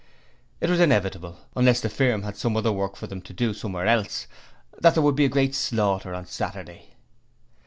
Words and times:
It 0.59 0.67
was 0.67 0.79
inevitable 0.79 1.37
unless 1.55 1.79
the 1.79 1.87
firm 1.87 2.23
had 2.23 2.35
some 2.35 2.57
other 2.57 2.71
work 2.71 2.95
for 2.95 3.05
them 3.05 3.21
to 3.21 3.33
do 3.33 3.53
somewhere 3.53 3.85
else 3.85 4.25
that 4.79 4.95
there 4.95 5.03
would 5.03 5.15
be 5.15 5.25
a 5.25 5.29
great 5.29 5.53
slaughter 5.53 6.15
on 6.15 6.25
Saturday. 6.25 6.95